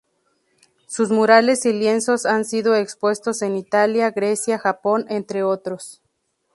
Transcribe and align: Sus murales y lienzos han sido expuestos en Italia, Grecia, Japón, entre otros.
Sus 0.87 1.11
murales 1.11 1.63
y 1.67 1.73
lienzos 1.73 2.25
han 2.25 2.43
sido 2.43 2.73
expuestos 2.75 3.43
en 3.43 3.55
Italia, 3.55 4.09
Grecia, 4.09 4.57
Japón, 4.57 5.05
entre 5.09 5.43
otros. 5.43 6.01